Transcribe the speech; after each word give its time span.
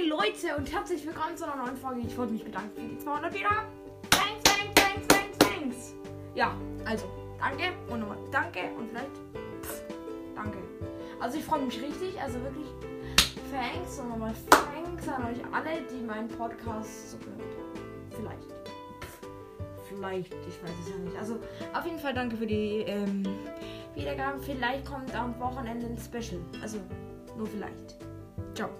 Leute 0.00 0.56
und 0.56 0.72
herzlich 0.72 1.04
willkommen 1.06 1.36
zu 1.36 1.44
einer 1.44 1.64
neuen 1.64 1.76
Folge. 1.76 2.00
Ich 2.00 2.16
wollte 2.16 2.32
mich 2.32 2.44
bedanken 2.44 2.70
für 2.74 2.80
die 2.80 2.98
200 2.98 3.34
wieder. 3.34 3.50
Thanks, 4.10 4.42
thanks, 4.42 4.74
thanks, 4.74 5.06
thanks, 5.08 5.38
thanks. 5.38 5.94
Ja, 6.34 6.56
also, 6.86 7.04
danke 7.38 7.64
und 7.90 8.00
nochmal 8.00 8.16
danke 8.30 8.60
und 8.78 8.88
vielleicht 8.88 9.10
pff, 9.62 9.82
danke. 10.34 10.58
Also 11.20 11.36
ich 11.36 11.44
freue 11.44 11.60
mich 11.60 11.80
richtig, 11.80 12.20
also 12.20 12.42
wirklich 12.42 12.66
thanks 13.52 13.98
und 13.98 14.08
nochmal 14.08 14.32
thanks 14.50 15.06
an 15.08 15.26
euch 15.26 15.38
alle, 15.52 15.82
die 15.82 16.02
meinen 16.02 16.28
Podcast 16.28 17.10
so 17.10 17.18
gehört 17.18 17.40
haben. 17.40 18.10
Vielleicht. 18.10 18.50
Pff, 18.50 19.28
Vielleicht, 19.88 20.32
ich 20.32 20.62
weiß 20.62 20.74
es 20.84 20.90
ja 20.90 20.96
nicht. 20.96 21.16
Also 21.18 21.38
auf 21.74 21.84
jeden 21.84 21.98
Fall 21.98 22.14
danke 22.14 22.36
für 22.36 22.46
die 22.46 22.84
ähm, 22.86 23.24
Wiedergaben. 23.94 24.40
Vielleicht 24.40 24.86
kommt 24.86 25.14
am 25.14 25.38
Wochenende 25.38 25.86
ein 25.86 25.98
Special. 25.98 26.40
Also 26.62 26.78
nur 27.36 27.46
vielleicht. 27.46 27.98
Ciao. 28.54 28.70